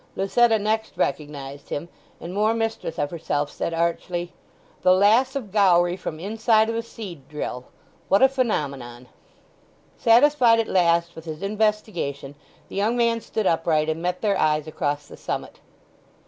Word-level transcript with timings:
Lucetta 0.15 0.57
next 0.57 0.97
recognized 0.97 1.69
him, 1.69 1.87
and 2.19 2.33
more 2.33 2.55
mistress 2.55 2.97
of 2.97 3.11
herself 3.11 3.51
said 3.51 3.71
archly, 3.71 4.33
"The 4.81 4.91
'Lass 4.93 5.35
of 5.35 5.51
Gowrie' 5.51 5.95
from 5.95 6.19
inside 6.19 6.69
of 6.71 6.75
a 6.75 6.81
seed 6.81 7.27
drill—what 7.29 8.23
a 8.23 8.27
phenomenon!" 8.27 9.09
Satisfied 9.99 10.59
at 10.59 10.67
last 10.67 11.15
with 11.15 11.25
his 11.25 11.43
investigation 11.43 12.33
the 12.67 12.75
young 12.75 12.97
man 12.97 13.21
stood 13.21 13.45
upright, 13.45 13.89
and 13.89 14.01
met 14.01 14.21
their 14.21 14.39
eyes 14.39 14.65
across 14.65 15.05
the 15.05 15.17
summit. 15.17 15.59